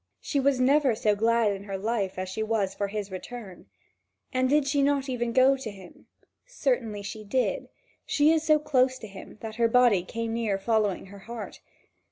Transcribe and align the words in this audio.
She 0.19 0.39
was 0.39 0.59
never 0.59 0.95
so 0.95 1.15
glad 1.15 1.51
in 1.51 1.65
her 1.65 1.77
life 1.77 2.17
as 2.17 2.27
she 2.27 2.41
was 2.41 2.73
for 2.73 2.87
his 2.87 3.11
return. 3.11 3.67
And 4.33 4.49
did 4.49 4.65
she 4.67 4.81
not 4.81 5.07
even 5.07 5.31
go 5.31 5.55
to 5.55 5.69
him? 5.69 6.07
Certainly 6.47 7.03
she 7.03 7.23
did; 7.23 7.69
she 8.07 8.31
is 8.31 8.41
so 8.41 8.57
close 8.57 8.97
to 8.97 9.07
him 9.07 9.37
that 9.41 9.57
her 9.57 9.67
body 9.67 10.01
came 10.01 10.33
near 10.33 10.57
following 10.57 11.05
her 11.05 11.19
heart. 11.19 11.59